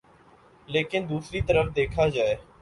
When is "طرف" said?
1.41-1.75